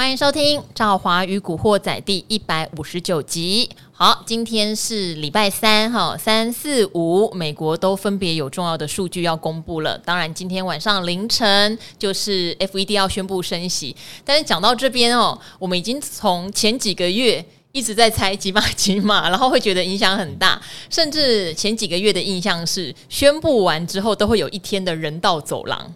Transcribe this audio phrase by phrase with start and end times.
[0.00, 3.68] 欢迎收听《赵华与古惑仔》第一百五十九集。
[3.92, 9.98] 好，今天是礼拜三，哈，三四五，美国都分别有重要的数据要公布了。
[9.98, 13.94] 当然，今天晚上凌晨就是 FED 要宣布升息。
[14.24, 20.58] 但是讲到这边哦，我们已经从前几个月一直在猜几码几码，然后会觉得影响很大，
[20.88, 25.94] 甚至前几个月的印象是宣布完之后都会有一天的人道走廊。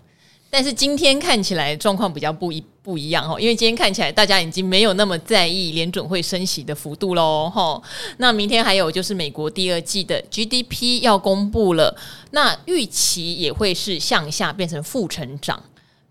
[0.50, 7.80] 但是今天看起来状况比较不一不一样哈，因为今天看起来大家已经没有那么在意联准会升息的幅度喽哈。
[8.18, 11.96] 那明天还有就是美国第二季的 GDP 要公布了，
[12.32, 15.62] 那预期也会是向下变成负成长。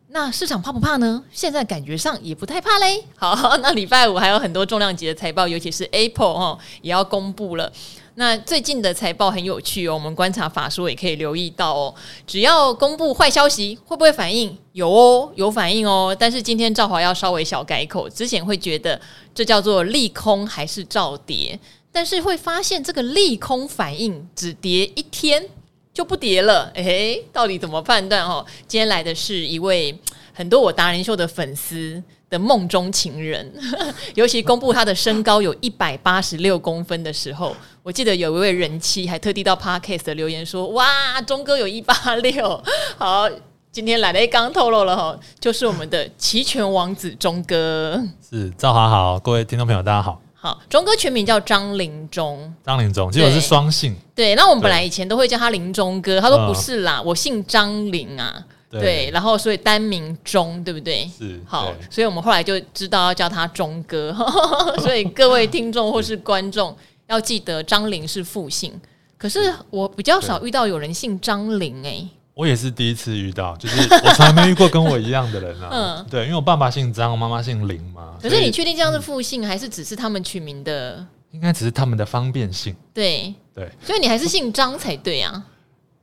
[0.08, 1.24] 那市场怕不怕呢？
[1.32, 3.04] 现在感觉上也不太怕嘞。
[3.16, 7.72] 好，那礼拜五还有很多重量级的财报，尤其是 Apple 哈也要公布了。
[8.16, 11.96] 那最近的财报很有趣哦，我们观察法说也可以留意到哦。
[12.28, 14.56] 只要公布坏消息，会不会反应？
[14.74, 16.16] 有哦，有反应哦。
[16.20, 19.00] 但是今天赵华要稍微小改口，之前会觉得
[19.34, 21.60] 这叫做利空还是照跌，
[21.92, 25.44] 但是会发现这个利空反应只跌一天
[25.92, 26.70] 就不跌了。
[26.76, 28.24] 诶，到底怎么判断？
[28.24, 29.98] 哦，今天来的是一位
[30.34, 32.04] 很多我达人秀的粉丝。
[32.30, 33.54] 的梦中情人，
[34.16, 42.64] 尤其公布他的身高有一百八十六公分的时候，我记得有一位人妻还特地到 Podcast 的留言说：“哇，钟哥有一八六。
[42.98, 43.30] ”好，
[43.74, 48.02] 今天来了，刚透露了哈，就是我们的齐全王子钟哥。
[48.30, 50.22] 是赵华好，各位听众朋友大家好。
[50.34, 53.94] 好，钟哥全名叫张林钟，张临忠，结果是双姓。
[54.16, 58.46] 对，那我们本来以前都会叫他林钟哥，他说不是啦，我姓张林啊。
[58.72, 61.08] 对，对，然后所以单名钟，对不对？
[61.18, 64.16] 是好，所以我们后来就知道要叫他钟哥。
[64.80, 66.76] 所以各位听众或是观众
[67.14, 68.74] 要记得，张玲是复姓。
[69.18, 72.06] 可是我比较少遇到有人姓张玲哎。
[72.34, 75.70] 我也是第一次遇到，就是 我从来没遇过跟我一样的人啊。
[75.72, 78.18] 嗯，对，因为我爸爸姓张，我妈妈姓林嘛。
[78.20, 81.06] 可是你确定这样是复姓，还是只是他们取名的？
[81.30, 82.76] 应该只是他们的方便性。
[82.94, 85.44] 对对，所以你还是姓张才对啊。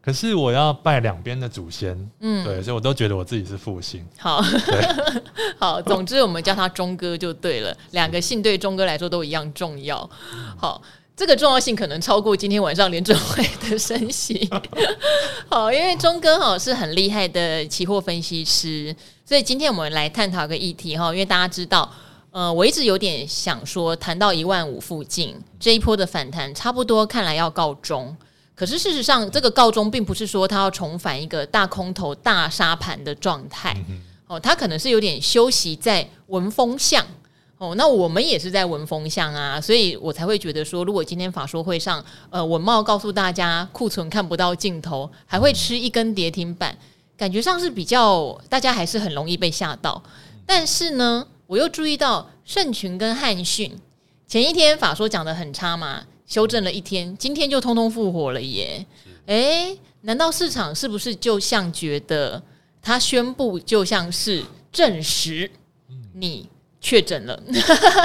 [0.02, 4.06] 可是我要拜两边的祖先，嗯，对，所以我都觉得我自己是复姓。
[4.16, 5.22] 好，对
[5.58, 10.08] 好，总之我们叫他钟哥就对了，两个姓对钟哥来说都一样重要。
[10.56, 10.80] 好，
[11.20, 14.48] 这个重要性可能超过今天晚上联准会的升息。
[15.50, 21.92] 好，因为钟哥哈是很厉害的期货分析师，所以今天我们来探讨个议题哈，因为大家知道，
[22.30, 28.16] 呃，我一直有点想说，谈到一万五附近这一波的反弹，差不多看来要告终。
[28.54, 33.76] 可是事实上，这个告终并不是说它要重返一个大空头、大杀盘的状态
[34.26, 37.04] 哦，它可能是有点休息在闻风向
[37.60, 37.74] 哦。
[37.76, 46.76] 那我们也是在闻风向啊，所以我才会觉得说，如果今天法说会上，呃，文茂告诉大家库存看不到尽头，还会吃一根跌停板，
[47.16, 50.02] 感觉上是比较大家还是很容易被吓到。
[50.44, 53.70] 但是呢，我又注意到盛群跟汉讯
[54.26, 56.04] 前一天法说讲的很差嘛。
[56.26, 58.86] 修正了一天，今天就通通复活了耶！
[59.26, 62.40] 诶，难道市场是不是就像觉得
[62.80, 65.50] 他宣布就像是证实
[66.14, 66.48] 你
[66.80, 67.40] 确诊了，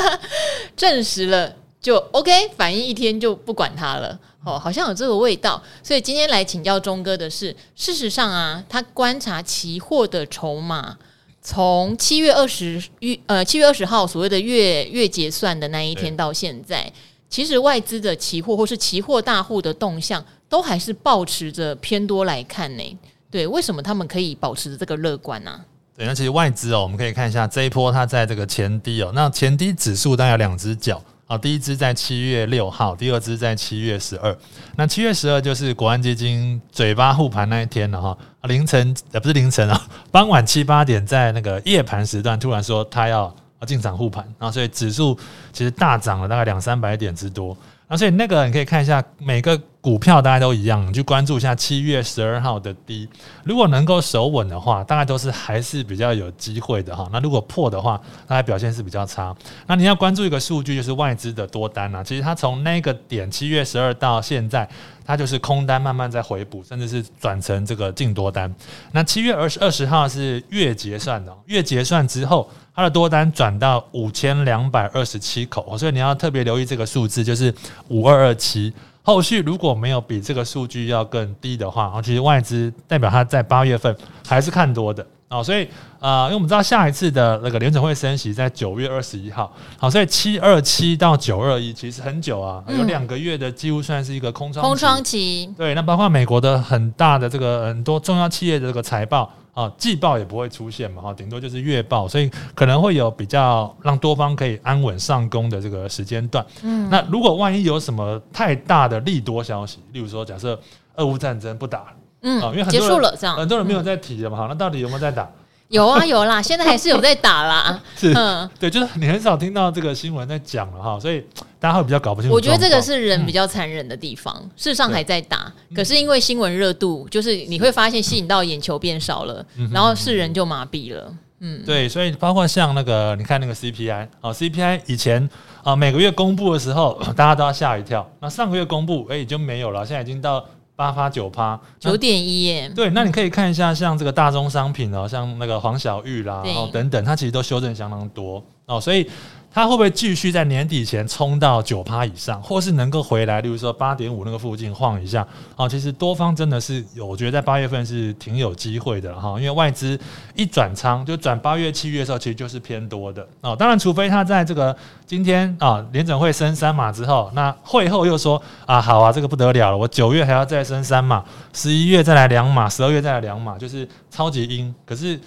[0.76, 4.20] 证实了就 OK，反应一天就不管它了？
[4.44, 5.62] 哦，好像有这个味道。
[5.82, 10.98] 所以今天来请教钟哥的是，事实上啊，他观察期货的筹码，
[11.42, 16.92] 从七月二十月呃七月二十号所谓的月月结算的那一天到现在。
[17.28, 22.98] 其实外资的期货或是期货大户的动向，都还是抱持着偏多来看呢。
[23.32, 25.60] 对，为什么他们可以保持着这个乐观呢？
[25.98, 34.38] 对，那其实外资哦，我们可以看一下这一波它在这个前低哦，那前低指数大概有两只脚啊，第一只在七月六号，第二只在七月十二。
[34.76, 43.34] 那七月十二就是国安基金嘴巴护盘那一天了哈，凌晨呃不是凌晨啊，傍晚七八点在那个夜盘时段突然说他要。
[43.66, 45.18] 进场护盘，然后所以指数
[45.52, 47.58] 其实大涨了大概两三百点之多，
[47.88, 53.08] 那所以那个你可以看一下每个股票大概都一样，你去关注一下七月十二号的低，
[53.44, 57.08] 如果能够守稳的话，大概都是还是比较有机会的哈。
[57.12, 59.36] 那如果破的话，大概表现是比较差。
[59.68, 64.68] 那你要关注一个数据，就是外资的多单啊，其实它从那个点七月十二到现在，
[65.06, 68.52] 它就是空单慢慢在回补，甚至是转成这个净多单。
[68.94, 72.50] 那七月二十二十号是月结算的，月结算之后。
[72.76, 77.54] 它的多单转到五千两百二十七口，所以你要特别留意这个数字，就是
[77.88, 78.74] 五二二七。
[79.02, 83.96] 后续如果没有比这个数据要更低的话，其实外资代表它在八月份
[84.28, 85.44] 还是看多的哦。
[85.44, 85.68] 所以
[86.00, 95.50] 呃，因为我们知道下一次的那个联准会升息在九月二十一号，好，所以七二七到九二一其实很久啊，有两个月的几乎算是一个空窗空窗期。
[95.56, 99.32] 对，那包括美国的很大的这个很多重要企业的这个财报。
[99.56, 106.46] 啊，季报也不会出现嘛，哈，顶多就是月报，所以可能会有比较让多方可以安稳上攻的这个时间段。
[106.62, 110.60] 嗯，那如果万一有什么太大的利多消息，例如说假设
[110.98, 111.88] 俄乌战争不打了，
[112.24, 115.26] 嗯，因为很多结束了这样，很多人没有在提了嘛，哈，那到底有没有在打？
[115.70, 117.82] 有啊有啦，现在还是有在打啦。
[117.98, 121.26] 是，嗯，对，就是你很少听到这个新闻在讲了哈，所以
[121.66, 122.36] 大家会比较搞不清楚。
[122.36, 131.12] 我觉得这个是人比较残忍的地方，事实上还在打，可是因为新闻热度，就是你会发现吸引到眼球变少了，然后是人就麻痹了。
[131.40, 135.28] 嗯，对，所以包括像那个，你看那个 CPI 哦，CPI 以前
[135.64, 138.08] 啊每个月公布的时候， 大家都要吓一跳。
[138.20, 140.46] 那上个月公布，哎，已经没有了，现在已经到。
[140.78, 142.70] 八趴九趴，九点一耶。
[142.76, 149.10] 对，那你可以看一下，像这个大宗商品哦，像那个黄小玉啦，等等，它其实都修正相当多哦，所以。
[149.56, 155.26] 它会不会继续在年底前冲到九趴以上，或是能够回来，例如说八点五那个附近晃一下？
[155.56, 159.98] 哦，其实多方真的是有，我觉得在八月份是挺有机会的哈，因为外资
[160.36, 163.56] 一转仓就转八月、七月的时候，其实就是偏多的哦。
[163.58, 164.76] 当然，除非他在这个
[165.06, 171.24] 今天啊联准会升三码之后，那会后又说啊好啊，这个不得了了，我九月还要再升三码，
[171.54, 174.76] 十一月再来两码，十二月再来两码，就是超级阴。
[174.86, 175.18] 可是。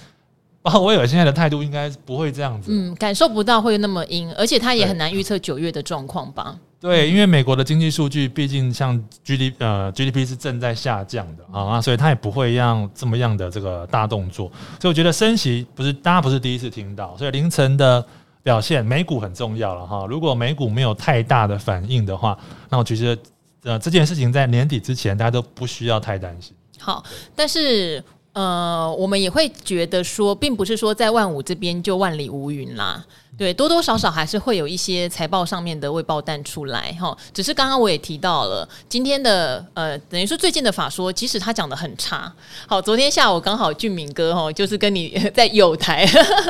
[0.63, 2.71] 哦，我以为现在的态度应该不会这样子。
[2.73, 6.57] 嗯，感受不到会那么阴，而且他也很难预测九月的状况吧？
[6.81, 14.51] 对，因为美国的经济数据毕竟像 GDP 呃 GDP 是正在下降的啊，所以他也不会让这么样的这个大动作。
[14.81, 18.05] 所以我觉得升息不是大家不是第一次听到，所以凌晨的
[18.43, 20.07] 表现美股很重要了哈。
[20.07, 22.39] 如果美股没有太大的反应的话，
[22.69, 23.23] 那我觉得
[23.63, 26.55] 呃这件事情在年底之前大家都不需要太担心。
[26.79, 27.03] 好，
[27.35, 28.03] 但是。
[28.33, 33.05] 呃，我们也会觉得说，并不是说在万五这边就万里无云啦，
[33.37, 37.17] 对，多多少少还是会有一些财报上面的未报单出来哈。
[37.35, 42.33] 只是刚刚我也提到了，今天的呃，等于说最近的法说，即使他讲得很差，
[42.69, 46.07] 好，昨天下午刚好俊敏哥哈，就是跟你 在友台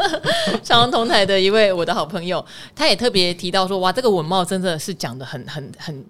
[0.62, 2.44] 上同台的一位我的好朋友，
[2.76, 6.04] 他也特别提到说，哇，这个稳懋真的是讲得很很很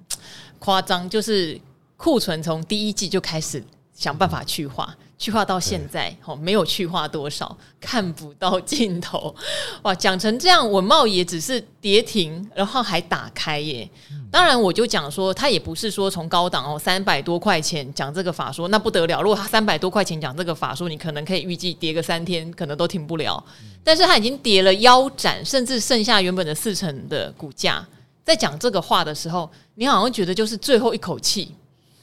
[0.59, 1.61] 夸张，就是
[1.97, 3.62] 库存从第一季就开始
[3.99, 4.97] 想办法去化。
[5.19, 9.35] 去化到现在，哦，没有去化多少，看不到尽头，
[9.83, 9.93] 哇！
[9.93, 13.91] 讲成这样，文茂也只是跌停，然后还打开耶。
[14.31, 19.21] 当然，我就讲说，他也不是说从高档哦三百多块钱讲这个法说，那不得了。
[19.21, 23.45] 如果他三百多块钱讲这个法说，你可能可以预计跌个三天，可能都停不了。
[23.83, 27.85] 但是他已经跌了腰斩，甚至剩下原本的四成的股价，
[28.25, 31.53] 在讲这个话的时候，你好像觉得就是最后一口气，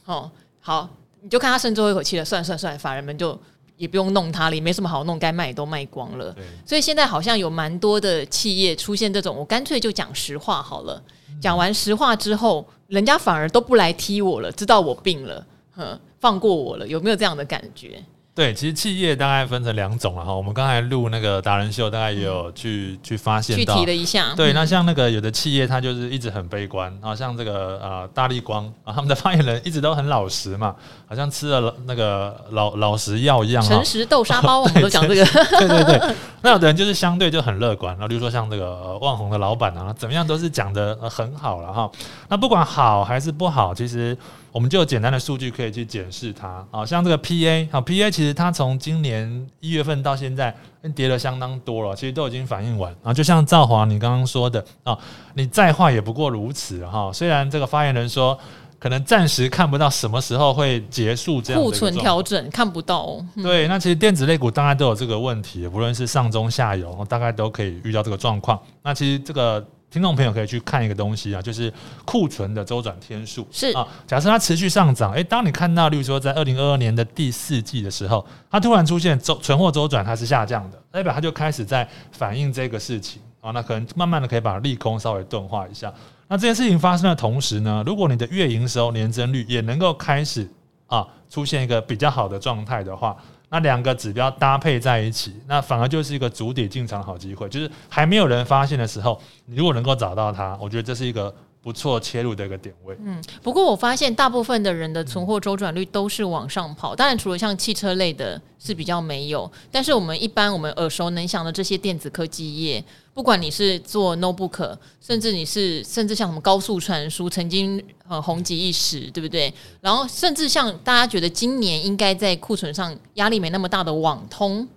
[0.04, 0.90] 哦，好。
[1.26, 3.36] 你就看他剩最后一口气了，算算算，法人们就
[3.78, 6.36] 也不用弄他了，也没什么好弄，该卖也都卖光了。
[6.68, 11.02] 所以现在好像有蛮多的企业出现这种，我干脆就讲实话好了。
[11.42, 15.44] 讲完实话之后，人家反而都不来踢我了，知道我病了，
[15.76, 18.00] 哼，放过我了，有没有这样的感觉？
[18.36, 20.36] 对，其实企业大概分成两种了哈。
[20.36, 24.34] 我们刚才录那个达人秀，大概也有去、嗯、去发现到，去提了一下。
[24.36, 30.76] 对，那像那个有的企业，它就是一直很悲观啊，像这个呃大立光啊，他们的发言人一直都很老实嘛，
[31.08, 33.64] 好像吃了那个老老实药一样。
[33.64, 35.24] 诚实豆沙包， 我们都讲这个。
[35.26, 41.90] 对对对，那有的人就是相对就很乐观，然后比如说像这个旺宏的老板啊，怎么样都是讲得很好了哈。
[42.28, 44.18] 那不管好还是不好，其实。
[44.56, 50.56] 我们就有简单的数据可以去检视它，啊，像这个 PA，好，PA 其实它从今年一月份到现在
[50.96, 53.14] 跌了相当多了，其实都已经反应完啊。
[53.14, 54.98] 就像赵华你刚刚说的啊，
[55.34, 57.12] 你再坏也不过如此哈。
[57.12, 58.40] 虽然这个发言人说
[58.80, 63.26] 可能暂时看不到什么时候会结束这样库存调整，看不到哦。
[63.44, 68.58] 对，那其实电子类股大概都有这个问题，不论是上中下游，大概都可以遇到这个状况。
[68.82, 69.68] 那其实这个。
[69.96, 71.72] 听众朋友可以去看一个东西啊，就是
[72.04, 73.88] 库存的周转天数是啊。
[74.06, 83.52] 假设它持续上涨，诶，当你看到，例如说在二零二二年的第四季的时候，它突然出现周存货周转它是下降的，代表它就开始在反映这个事情啊。
[83.52, 85.94] 那可能慢慢的可以把利空稍微钝化一下。
[86.28, 90.46] 那这件事情发生的同时呢，如果你的月营收年增率也能够开始
[90.88, 93.16] 啊出现一个比较好的状态的话。
[93.50, 97.48] 那两个指标搭配在一起，那反而就是一个主底进场好机会。
[97.50, 101.34] 就是还没有人发现的时候，你如果能够找到它，我觉得这是一个
[101.66, 102.96] 不错切入的一个点位。
[103.04, 112.86] 嗯，不过我发现大部分的人的存货周转率都是往上跑，当然除了像汽车类的是比较没有，但是我们一般我们耳熟能详的这些电子科技业。
[113.16, 119.52] 不管你是做 notebook，甚至你是甚至像什么高速传输，曾经很红极一时，对不对？
[119.82, 124.68] 然后甚至像大家觉得今年应该在库存上压力没那么大的网通，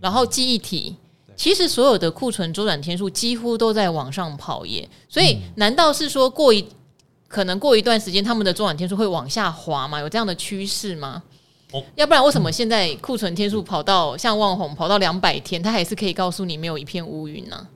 [0.00, 0.96] 然后记忆体，
[1.36, 4.88] 其实所有的库存周转天数几乎都在往上跑耶。
[5.08, 6.66] 所以难道是说过一
[7.28, 10.00] 可能过一段时间他们的周转天数会往下滑吗？
[10.00, 11.22] 有这样的趋势吗？
[11.96, 17.66] 要不然为什么现在库存天数跑到像旺宏跑到两百天，它还是可以告诉你没有一片乌云呢？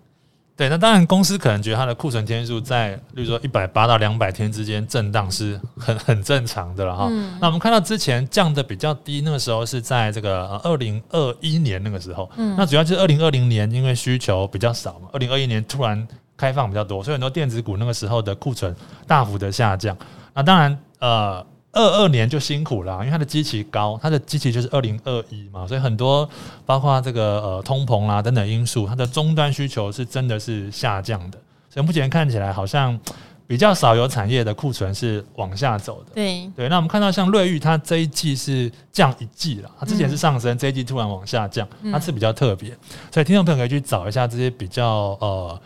[0.58, 7.06] 对，那当然，公司可能觉得它的库存天数在，例如说一百八到两百天之间震荡是很 很正常的了哈。
[7.08, 18.74] 嗯、那我们看到之前降的比较低，那个时候是在这个二零二一年那个时候，嗯、那主要就是二零二零年因为需求比较少嘛，二零二一年突然开放比较多，所以很多电子股那个时候的库存
[19.06, 19.96] 大幅的下降。
[20.34, 21.46] 那当然，呃。
[21.72, 26.28] 二二年就辛苦了，因为它的基期高，它的基期就是二零二一嘛，所以很多
[26.64, 32.98] 包括这个呃通膨啦等等因素，它的终端需求是真的是下降的，所以目前看起来好像
[33.46, 36.12] 比较少有产业的库存是往下走的。
[36.14, 42.70] 对对，那我们看到像瑞昱，它这一季是降一季了，它之前是上升，嗯、这一季突然往下降，它是比较特别，
[43.12, 45.60] 所以听众朋友可以去找一下这些比较呃。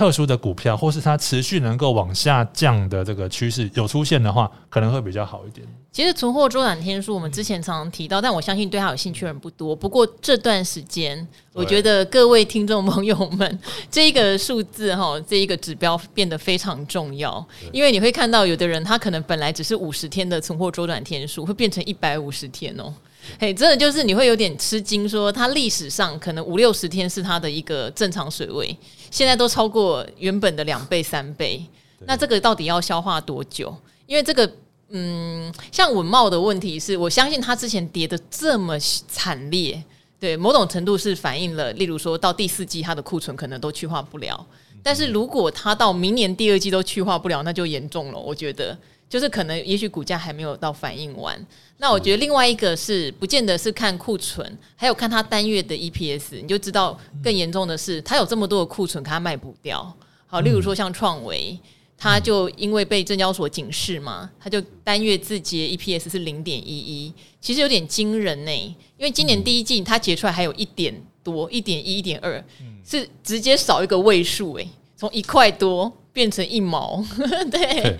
[0.00, 5.66] 特殊的股票，或是它持续能够往下降的这个趋势有出现的话，可能会比较好一点。
[5.92, 9.76] 其实存货周转天数我们之前常常提到，但我相信对它有兴趣的人不多。
[9.76, 13.60] 不过这段时间，我觉得各位听众朋友们，
[13.92, 22.90] 这一个数字哈，这一个指标变得非常重要，因为你会看到有的人他可能本来只是五十天的存货周转天数，会变成一百五十天哦。
[23.38, 28.74] 嘿，真的就是你会有点吃惊，说它历史上可能五六十天是它的一个正常水位，
[29.10, 31.64] 现在都超过原本的两倍三倍，
[32.06, 33.74] 那这个到底要消化多久？
[34.06, 34.50] 因为这个，
[34.88, 39.82] 嗯，像文茂的问题是，我相信它之前跌的这么惨烈，
[40.18, 44.46] 对，某种程度是反映了，例如说到第四季它的库存可能都去化不了，
[44.82, 48.78] 但是如果它到明年第二季都去化不了，那就严重了，我觉得。
[49.10, 51.36] 就是可能，也许股价还没有到反应完。
[51.78, 59.92] 那我觉得另外一个是，不见得是看库存，还有看它单月的 EPS，你就知道更严重的是，它有这么多的库存，它卖不掉。
[60.28, 61.58] 好，例如说像创维，
[61.98, 68.52] 它就因为被证交所警示嘛，它就单月自结 EPS 是零点一一，其实有点惊人呢。
[68.96, 72.44] 因为今年第一季它结出来还有一点多，一点一、一点二，
[72.88, 75.92] 是直接少一个位数诶，从一块多。
[76.12, 77.04] 变成一毛，
[77.50, 77.98] 对，哎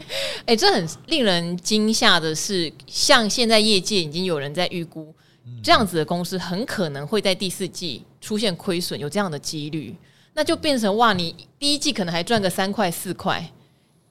[0.49, 5.15] 嘿，这很令人惊吓的是，像现在业界已经有人在预估，
[5.63, 9.95] 这样子的公司很可能会在第四季出现亏损，有这样的几率，
[10.35, 13.51] 那就变成哇，你第一季可能还赚个三块四块，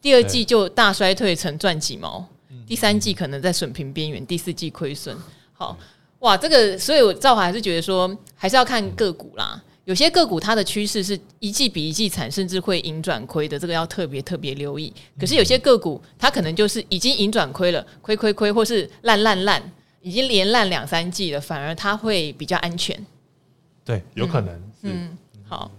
[0.02, 2.26] 第二季就大衰退成赚几毛，
[2.66, 5.16] 第三季可能在损平边缘，第四季亏损，
[5.54, 5.78] 好
[6.20, 9.62] 哇，这个，所以我赵华还是觉得说，还是要看个股啦。
[9.90, 14.94] 有些个股它的趋势是一季比一季惨，甚至会盈转亏的，这个要特别特别留意。
[15.20, 19.60] 可是有些个股它可能就是已经盈转亏了，亏亏亏，或是烂烂烂，
[20.04, 23.04] 已经连烂两三季了，反而它会比较安全。
[23.84, 24.54] 对，有可能。
[24.84, 25.18] 嗯，嗯，
[25.48, 25.72] 好。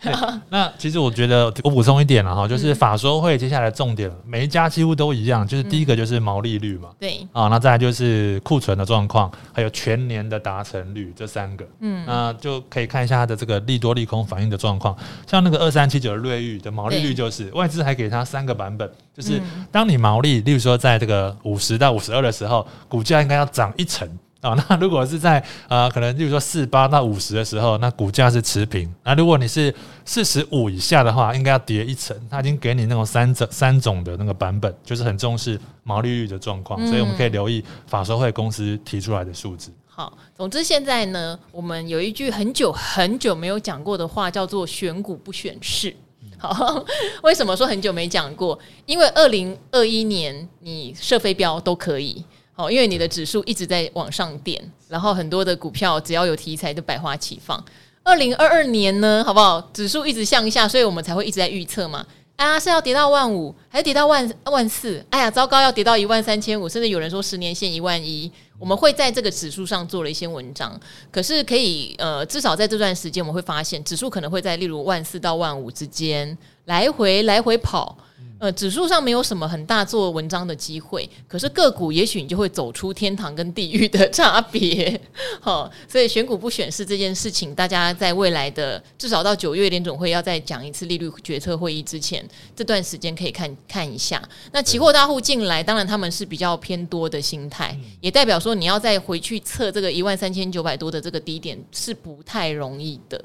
[0.50, 7.26] 那其实我觉得我补充一点了哈，就是法说会接下来重点，每一家几乎都一样，就是第一个就是毛利率嘛，对。
[7.32, 14.96] 啊，那再来就是库存的状况，还有全年的达成率这三个，嗯，那就可以看一下它的这个利多利空反应的状况。
[15.26, 19.40] 像那个二三七九的瑞昱的毛利率，就是外资还给它三个版本，就是
[19.72, 24.08] 当你毛利，例如说在这个五十到五十二的时候，股价应该要涨一成。
[24.40, 28.88] 啊、哦，那如果是在呃，可能就是说四八到五十的时候，那股价是持平。
[29.02, 32.16] 那如果你是四十五以下的话，应该要跌一层。
[32.30, 39.72] 它已经给你那种三种三种的那个版本，就是很重视毛利率的状况，所以我们可以留意法收会公司提出来的数字。
[39.86, 45.92] 好，总之现在呢，我们有一句很久很久没有讲过的话，叫做“选股不选市”。
[46.38, 46.84] 好，
[47.24, 48.56] 为什么说很久没讲过？
[48.86, 52.24] 因为二零二一年你设飞镖都可以。
[52.58, 57.64] 哦，因为你的指数一直在往上垫，然后很多的股票只要有题材就百花齐放。
[58.02, 59.60] 二零二二年呢，好不好？
[59.72, 62.04] 指数一直向下，所以我们才会一直在预测嘛。
[62.34, 65.04] 啊，是要跌到万五，还是跌到万万四？
[65.10, 68.30] 哎呀，糟糕，要跌到一万三千五，甚至有人说十年线一万一。
[68.58, 70.78] 我们会在这个指数上做了一些文章，
[71.12, 77.96] 可是可以呃，至少在这段时间，我们会发现指数可能会在例如万四到万五之间来回来回跑。
[78.38, 85.00] 呃，指数上没有什么很大做文章的机会，可是个股也许你就会走出天堂跟地狱的 差别，
[85.40, 94.22] 好，所以选股不选市这件事情，大家在未来的至少到九月联总会要再讲一次利率决策会议之前，这段时间可以看看一下。
[94.52, 103.22] 那期货大户进来，当然他们是比较偏多的心态，也代表说你要再回去测这个一万三千九百多的这个低点是不太容易的。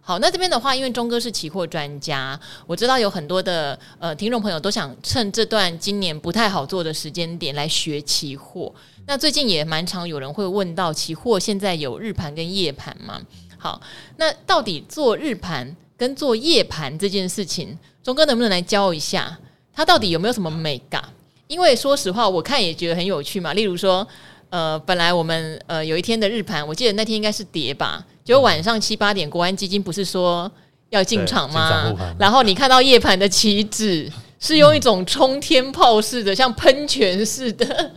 [0.00, 8.72] 好，那这边的话，因为钟哥是期货专家，我知道有很多的呃听众朋友都想趁这段今年不太好做的时间点来学期货。
[9.06, 13.20] 那最近也蛮常有人会问到，期货现在有日盘跟夜盘吗？
[13.56, 13.80] 好，
[14.16, 19.38] 那到底做日盘跟做夜盘这件事情，钟哥能不能来教一下？
[19.72, 21.02] 它到底有没有什么美感？
[21.46, 23.52] 因为说实话，我看也觉得很有趣嘛。
[23.54, 24.06] 例如说。
[24.50, 30.50] 呃，本来我们呃有一天的日盘，我记得那天应该是跌吧，就晚上七八点，国安基金不是说
[30.88, 31.94] 要进场吗？
[32.18, 37.90] 然后你看到夜盘的期指是用一种冲天炮式的，像喷泉似的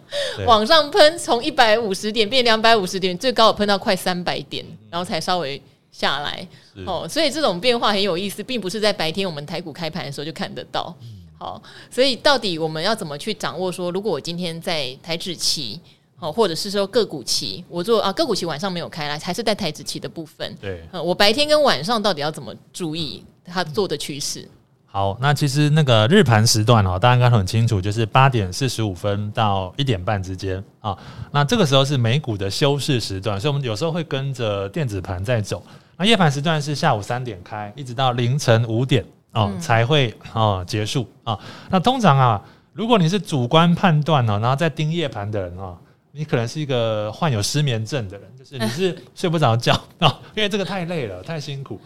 [0.46, 6.46] 往上喷，从一百五十点变两百五十点，最高有喷到快三百点，然后才稍微下来。
[6.86, 10.93] 哦，所以这种变化很有意思，并不是在白天我们台股开盘的时候就看得到。
[11.39, 13.72] 好，所以到底我们要怎么去掌握？
[13.72, 15.79] 说如果我今天在台指期，
[16.19, 20.55] 好，或者是说个股期，我做啊个股期晚上没有开来，还是在台子期的部分。
[20.59, 24.50] 对，我白天跟晚上到底要怎么注意它做的趋势？
[24.86, 30.97] 好，那其实那个日盘时段哦，大家应该很清楚，就是八点四十五分到一点半之间啊。
[31.31, 35.63] 那这个时候是美股的休市时段，所以我们有时候会跟着电子盘在走。
[35.97, 39.05] 那夜盘时段是下午三点开，一直到凌晨五点。
[39.33, 41.38] 哦，才会哦结束啊。
[41.69, 42.41] 那通常啊，
[42.74, 45.77] 如果你是主观判断哦，然后再盯夜盘的人哦，
[46.17, 51.79] 你可能是一个患有失眠症的人，就是你 是睡不着觉啊， 因为这个太累了，太辛苦。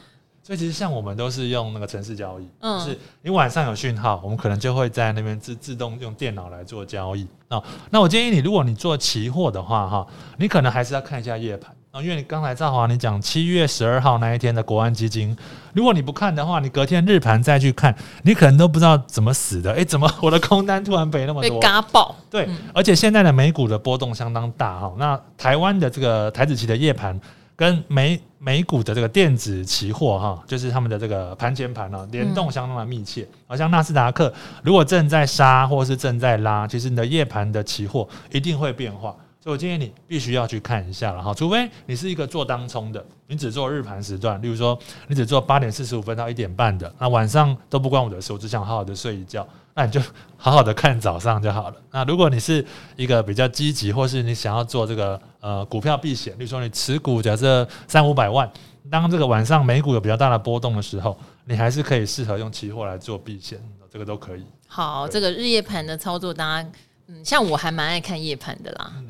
[0.44, 7.62] 所以其实像我们都是用那个城市交易，就是你晚上有讯号，我们可能就会在那边自自动用电脑来做交易啊。
[7.92, 10.08] 那我建议你，如果你做期货的话哈，
[10.40, 11.76] 你可能还是要看一下夜盘。
[11.92, 15.36] 啊，因为你刚才赵华你讲七月十二号那一天的国安基金，
[15.74, 17.94] 如果你不看的话，你隔天日盘再去看，
[18.24, 19.74] 你可能都不知道怎么死的。
[19.74, 21.50] 诶，怎么我的空单突然赔那么多？
[21.50, 22.16] 被嘎爆。
[22.30, 24.94] 对，而且现在的美股的波动相当大哈。
[24.98, 27.20] 那台湾的这个台子期的夜盘
[27.58, 33.28] 跟美美股的这个电子期货哈，就是他们的这个盘前盘啊，联动相当的密切。
[33.46, 34.34] 好像纳斯达克
[34.64, 39.14] 如果正在杀或是正在拉，其实你的夜盘的期货一定会变化。
[39.44, 50.00] 所以我建议你必须要去看一下了哈，除非你是一个做当冲的，你只做日盘时段，例如说你只做八点四十五分到一点半的，那晚上都不关我的事，我只想好好的睡一觉，那你就
[50.38, 51.76] 好好的看早上就好了。
[51.90, 52.64] 那如果你是
[52.96, 58.48] 一个比较积极，或是你想要做这个呃股票避险，例如说你持股假设三五百万，
[58.92, 63.60] 当这个晚上美股有比较大的波动的时候，你还是可以适合用期货来做避险，
[63.92, 64.46] 这个都可以。
[64.68, 66.70] 好，这个日夜盘的操作，大家
[67.08, 68.94] 嗯，像我还蛮爱看夜盘的啦。
[68.98, 69.08] 嗯，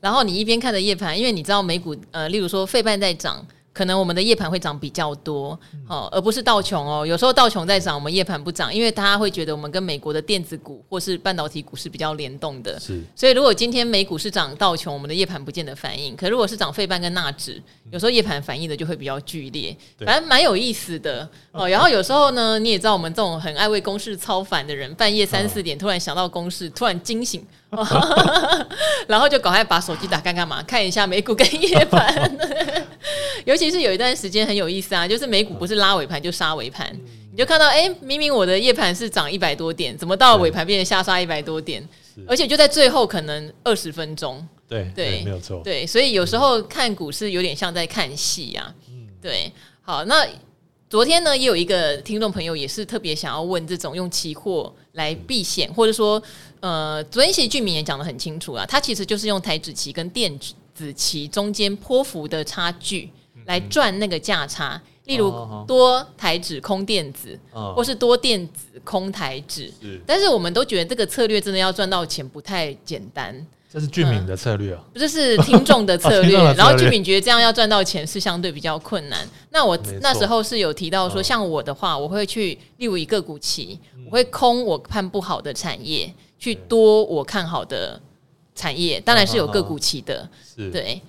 [0.00, 7.06] 然后你一边看着夜盘，因为你知道美股，呃，例如说费半在涨，可能我们的夜盘会涨比较多，哦，而不是道琼哦。
[7.06, 12.78] 有时候道琼在涨，我们夜盘不涨，因为大家会觉得我们跟美国的电子股或是半导体股是比较联动的。
[12.80, 16.16] 是，所以如果今天美股是涨道琼，我们的夜盘不见得反应。
[16.16, 21.68] 可如果是涨费半跟纳指，有时候夜盘反应的就会比较剧烈，反正蛮有意思的哦。
[21.68, 27.46] 然后有时候呢，你也知道我们这种很爱为公式操烦的人，半夜三四点突然想到公式，突然惊醒。
[29.06, 30.62] 然后就赶快把手机打开干嘛？
[30.64, 32.36] 看一下美股跟夜盘，
[33.46, 36.92] 尤其是有一段时间很有意思啊，就是美股不是拉尾盘就杀尾盘，
[37.30, 41.88] 你就看到哎，明明我的夜盘是涨一百多点，怎么到尾盘变成下杀一百多点？
[42.26, 48.74] 而且就在最后可能二十分钟，对对，没有错，对，所以有时候看股市有点像在看戏啊。
[48.88, 50.26] 嗯对，好，那
[50.88, 56.20] 昨天呢也有一个听众朋友也是特别想要问这种用期货来避险，或者说。
[56.60, 60.38] 呃，昨天其实俊明也讲的很清楚啊，他其实就是用台子棋跟电
[60.74, 63.10] 子棋中间波幅的差距
[63.46, 65.30] 来赚那个价差，例如
[65.66, 67.38] 多台指空电子，
[67.74, 69.72] 或是多电子空台指。
[70.06, 73.46] 但是我们都觉得这个策略真的要赚到钱不太简单。
[73.72, 76.36] 这是俊敏的策略啊，这是 听众的策略。
[76.54, 79.26] 然后俊敏觉得这样要赚到钱是相对比较困难。
[79.50, 86.12] 那我那时候是有提到说，像我的话，我会去例如一个股期，我会空我看不好的产业。
[86.40, 88.00] 去多我看好的
[88.54, 90.70] 产业，当然是有个股期的，是。
[90.70, 91.00] 对，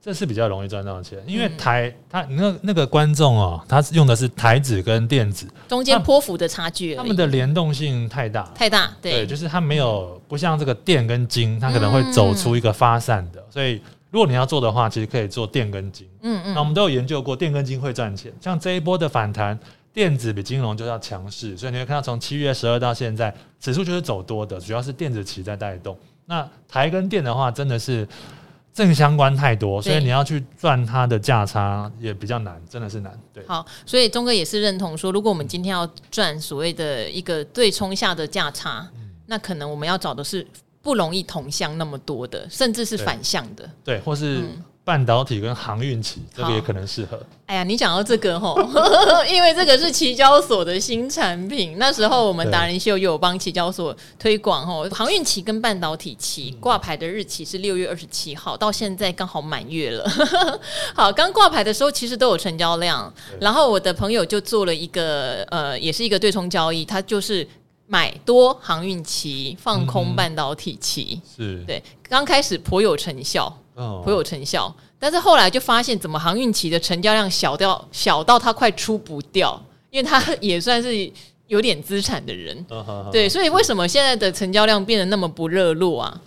[0.00, 8.42] 这是比较容易赚到钱，因为台他那那个观众哦，他用的是台指跟电子中间波幅的差距，他们的联动性太大。
[8.56, 19.56] 太大，对，就是它没有不像这个电跟金，它可能会走出一个发散的，所以如果你要做的话，其实可以做电跟金，嗯嗯，那我们都有研究过，电跟金会赚钱，像这一波的反弹。
[19.92, 25.96] 电子比金融就要强势，所以你会看到从七月十二到现在，指数就是走多的，主要是电子期在带动。
[26.24, 28.08] 那台跟电的话，真的是
[28.72, 33.12] 正相关太多，所以你要去赚它的价差也比较难，真的是难。
[33.34, 40.46] 对，好，所以钟哥也是认同说，如果我们今天要赚所谓的一个对冲下的价差，嗯，那可能我们要找的是
[40.80, 44.38] 不容易同向那么多的，甚至是反向的，对，对，或是。
[44.38, 47.20] 嗯半导体跟航运期，这个也可能适合。
[47.46, 48.56] 哎呀，你讲到这个吼，
[49.30, 51.76] 因为这个是期交所的新产品。
[51.78, 60.04] 那时候我们达人秀有帮期交所推广吼，航运期跟半导体期挂牌的日期是六月二十七号，到现在刚好满月了。
[60.96, 67.46] 好，刚挂牌的时候其实都有成交量，然后我的朋友就做了一个呃，也是一个对冲交易，他就是。
[67.88, 81.10] 买多航运期，放空半导体期，嗯、是对，刚开始颇有成效，哦，颇有成效，但是后来就发现，怎么航运期的成交量小掉，小到它快出不掉，因为它也算是
[81.46, 86.20] 有点资产的人， 哦、对，所以为什么现在的成交量变得那么不热络啊？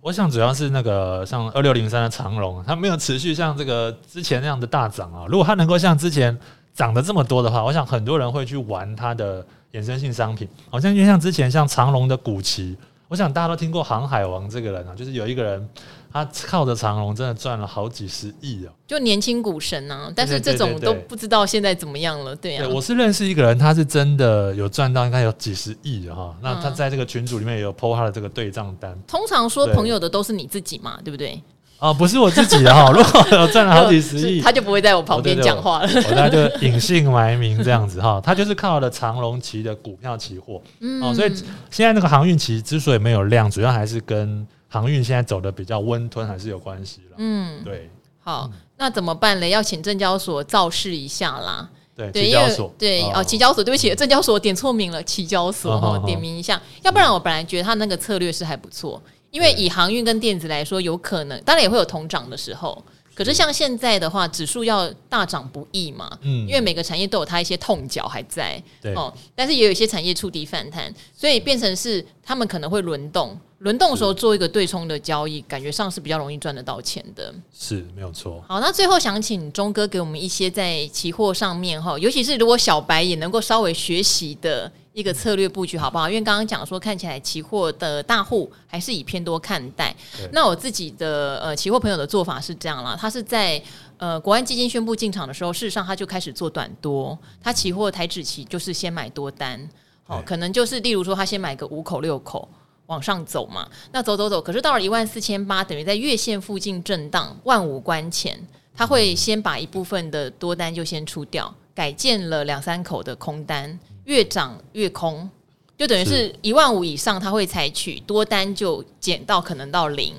[0.00, 6.38] 我想主要是那个像二六零三的长龙，它没有持续像这个之前那样的大涨啊，如果它能够像之前
[6.74, 9.46] 涨得这么多的话，我想很多人会去玩它的。
[9.72, 12.76] 衍生性商品，好像就像之前像长龙的股期，
[13.10, 15.68] 我想大家都听过航海王这个人啊，就是有一个人，
[16.12, 22.68] 他靠着长隆真的赚了好几十亿啊，就年轻股神啊，但是这种都不知道现在怎么样了，对啊。
[22.68, 26.32] 我是认识一个人，他是真的有赚到，应该有几十亿哈。
[26.40, 28.96] 那他在这个群组里面也有 po 他的这个对账单。
[29.08, 31.42] 通常说朋友的都是你自己嘛，对不对？
[31.80, 35.88] 哦，不是我自己的哈， 如果有赚了好几十亿，他就不会在我旁边讲话了。
[36.08, 41.34] 我大概就隐姓埋名这样子哈，他就是靠了长隆期的股票期货，嗯，哦，所以
[41.70, 47.16] 现在那个航运期之所以没有量，主要还是跟航运现在走的比较温吞还是有关系了。
[47.16, 47.90] 嗯，对。
[48.22, 49.48] 好，那怎么办呢？
[49.48, 51.66] 要请证交所造势一下啦。
[51.96, 52.74] 对，期交所。
[52.78, 56.60] 对哦，期交所，对不起，证交所点错名了，期交所哈，点名一下。
[56.82, 59.02] 要不然我本来觉得他那个策略是还不错。
[59.30, 62.84] 因为以航运跟电子来说，有可能当然也会有同涨的时候。
[63.14, 66.10] 可是像现在的话，指数要大涨不易嘛。
[66.22, 66.46] 嗯。
[66.46, 68.62] 因为每个产业都有它一些痛脚还在。
[68.80, 68.94] 对。
[68.94, 73.38] 哦，但是也有一些产业触底反弹，所以变成是他们可能会轮动。
[73.60, 77.34] 轮动的时候做一个对冲的交易，感觉上是比较容易赚得到钱的。
[77.52, 78.44] 是没有错。
[78.46, 84.70] 好，那最后想请钟哥给我们一些在期货上面哈，尤其是如果小白也能够稍微学习的。
[84.92, 86.08] 一个策略布局好不好？
[86.10, 89.94] 因为刚刚讲说，看起来期货的大户还是以偏多看待。
[90.32, 93.62] 那我自己的呃期货朋友的做法是这样啦，他是在
[93.98, 99.66] 呃国安基金宣布进场的时候，事实上他就开始做短多，他期货台指期就是先买多单，
[100.08, 102.46] 哦，可能就是例如说他先买个五口六口
[102.90, 108.36] 往上走嘛，那走走走，可是到了一万四千八，等于在月线附近震荡，万五关前，
[108.74, 113.78] 他会先把一部分的多单就先出掉，改建了两三口的空单。
[114.06, 115.30] 越涨越空，
[115.78, 120.12] 就等于是一万五以上，他会采取多单就减到可能到零，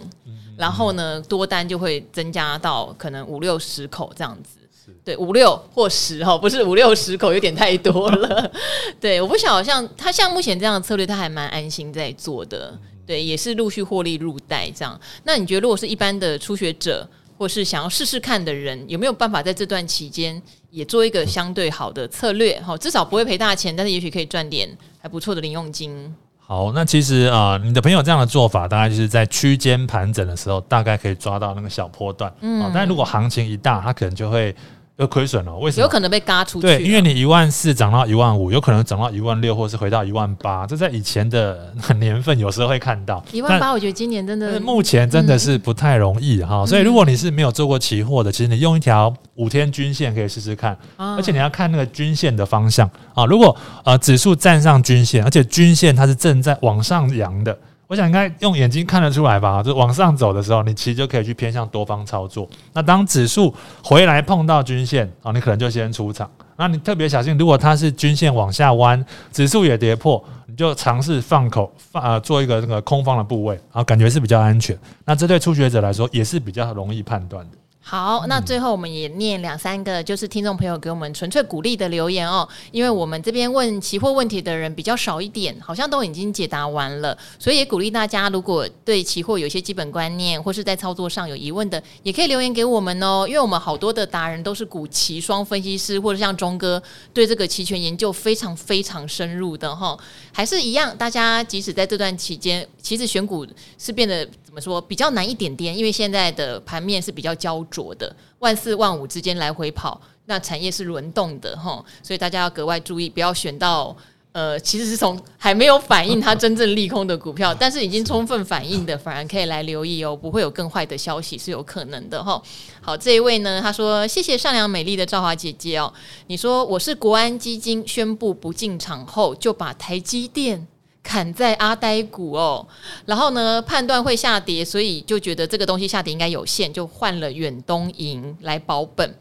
[0.55, 4.59] 然后呢多单就会增加到可能五六十口这样子，
[5.03, 8.51] 对，五六或十哈，不是五六十口有点太多了，
[8.99, 14.99] 对，我不晓得像他像目前这样的策略，他还蛮安心在做的，对，也是陆续获利入袋这样。
[15.23, 22.61] 那你觉得如果是一般的初学者，或是想要试试看的人，有没有办法在这段期间也做一个相对好的策略？
[22.61, 26.13] 哈，至少不会赔大钱，但是也许可以赚点还不错的零用金。
[26.37, 32.31] 好，那其实啊、呃，你的朋友这样的做法，大概就是在区间盘整的时候，大概可以抓到那个小波段。
[32.41, 34.55] 嗯，但如果行情一大，他可能就会。
[35.01, 35.81] 就亏损了，为什么？
[35.81, 36.67] 有可能被嘎出去。
[36.67, 40.67] 对，因为你一万四涨到一万五，有可能涨到一万六，或是回到一万八。
[40.67, 43.71] 这在以前的年份有时候会看到一万八。
[43.71, 46.57] 我觉得今年真的，目前真的是不太容易哈。
[46.57, 53.25] 嗯、所以如果你是没有做过期货的，其实你用一条五天均线可以试试看，而且你要看那个均线的方向啊。
[53.25, 57.57] 如果呃指数站上均线，而且均线它是正在往上扬的。
[57.91, 62.47] 我想应该用眼睛看得出来吧，就往上走的时候，你其实就可以去偏向多方操作。
[62.71, 66.31] 那当指数回来碰到均线啊，你可能就先出场。
[66.55, 74.79] 那你特别小心，如果它是均线往下弯，指数也跌破，你就尝试放口放呃做一个那个空方的部位，啊，感觉是比较安全。
[75.03, 77.57] 那这对初学者来说也是比较容易判断的。
[77.83, 82.47] 好，那最后我们也念两三个，就是听众朋友给我们纯粹鼓励的留言哦。
[82.71, 93.25] 因为我们这边问期货问题的人比较少一点，好像都已经解答完了，所以也鼓励大家，如果对期货有些基本观念或是在操作上有疑问的，也可以留言给我们哦。
[93.27, 99.97] 因为我们好多的达人都是股期双分析师，或者像钟哥对这个期权研究非常非常深入的哈。
[100.31, 103.45] 还是一样，大家即使在这段期间，其实选股
[103.79, 104.25] 是变得。
[104.51, 105.77] 怎么说比较难一点点？
[105.77, 113.95] 因为现在的盘面是比较焦灼的，万四万五之间来回跑，那产业是轮动的哈，所以大家要格外注意，不要选到
[114.33, 122.43] 呃，其实是从还没有反应它真正利空的股票，但是已经充分反应的，反而可以来留意哦，不会有更坏的消息是有可能的哈。
[122.81, 125.93] 好，这一位呢，他说谢谢善良美丽的赵华姐姐哦，
[126.27, 130.67] 你说我是国安基金宣布不进场后，就把台积电。
[131.03, 132.65] 砍在阿呆股哦，
[133.05, 139.15] 然后呢，判断会下跌，所以就觉得这个东西下跌应该有限，就换了远东银来保本。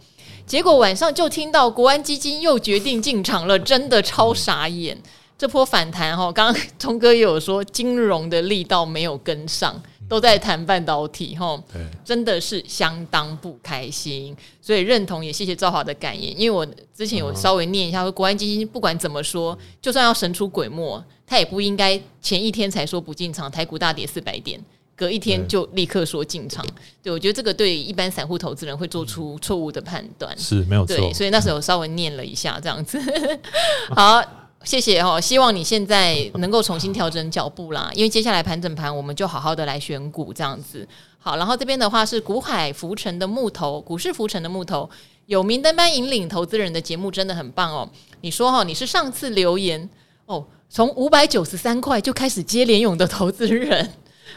[0.47, 4.97] 结果晚上就听到国安基金又决定进场了，真的超傻眼。
[5.39, 14.37] 这波反弹哈，刚刚聪哥也有说金融的力道没有跟上，都在谈半导体，吼，对，真的是相当不开心。
[14.61, 24.61] 所以认同也谢谢赵华的感言，因为我之前有稍微念一下，说国安基金不管怎么说，就算要神出鬼没，他也不应该前一天才说不进场，台股大跌四百点。
[24.97, 26.63] 隔一天就立刻说进场，
[27.03, 30.95] 对，我觉得这个对一般散户投资人会做出错误的判断，是没有错。
[30.95, 33.01] 对，所以那时候稍微念了一下这样子。
[33.97, 34.23] 好，
[34.65, 40.87] 谢谢哈，希望你现在能够重新调整脚步啦，因为接下来盘整盘我们就好好的来选股这样子。
[41.19, 44.89] 好，然后这边的话是股海浮沉的木头，股市浮沉的木头，
[45.27, 47.89] 有明灯般引领投资人的节目真的很棒哦。
[48.21, 49.89] 你说哈，你是上次留言
[50.27, 53.91] 哦，从五百九十三块就开始接连勇的投资人。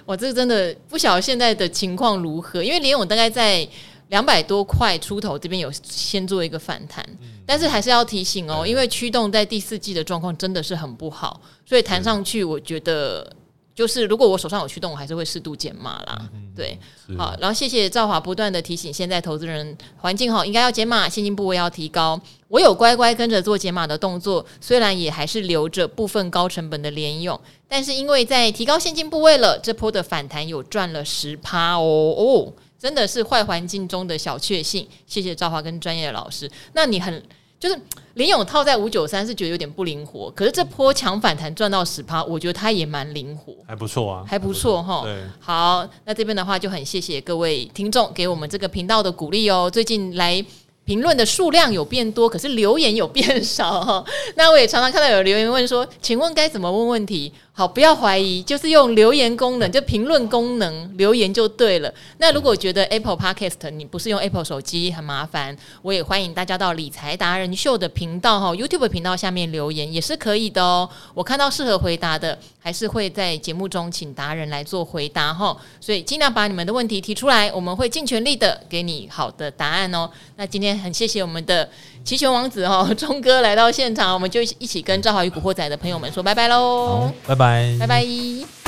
[0.05, 3.67] 我这个真的不晓得现在的情况如何，因为连勇大概在
[4.13, 7.03] 两百多块出头这边有先做一个反弹，
[7.47, 13.27] 但是还是要提醒哦，因为驱动在第四季的状况真的是很不好，所以弹上去我觉得。
[13.75, 16.29] 就是如果我手上有驱动，我还是会适度减码啦。
[16.55, 16.77] 对，
[17.17, 22.21] 好，然后谢谢赵华不断的提醒，现在投资人环境好，应该要减码，现金部位要提高。
[22.49, 34.85] 我有乖乖跟着做减码的动作，虽然也还是留着部分高成本的联用，但是因为在提高现金部位了，这波的反弹有赚了十趴哦哦，真的是坏环境中的小确幸。
[35.07, 37.23] 谢谢赵华跟专业的老师，那你很。
[37.57, 37.79] 就是
[38.15, 45.03] 林勇套在五九三是觉得有点不灵活，可是这波强反弹赚到十趴，我觉得他也蛮灵活，还不错啊，还不错哈。
[45.05, 49.69] 对，好，那这边的话就很谢谢各位听众给我们这个频道的鼓励哦。
[49.71, 50.45] 最近来。
[50.85, 54.03] 评论的数量有变多，可是留言有变少哈。
[54.35, 61.93] 那我也常常看到有留言问说：“请问该怎么问问题？”好，不要怀疑，就是用留言功能，就评论功能留言就对了。
[62.17, 70.89] 那如果觉得 Apple Podcast 你不是用 Apple 手机很麻烦，我也欢迎大家到理财达人秀的频道哈，YouTube 频道下面留言也是可以的哦。
[71.13, 75.55] 我看到适合回答的，还是会在节目中请达人来做回答哈。
[75.79, 80.09] 所以尽量把你们的问题提出来，我们会尽全力的给你好的答案哦。
[80.37, 81.69] 那今天很谢谢我们的
[82.03, 88.62] 期权王子哦，钟哥来到现场，我们就一起跟赵华与古惑仔的朋友们说拜拜喽，拜拜，拜拜。